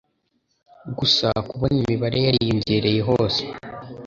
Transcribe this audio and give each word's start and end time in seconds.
gusa 0.97 1.27
kubona 1.49 1.75
imibabaro 1.79 2.17
yariyongereye 2.27 2.99
hose 3.09 3.43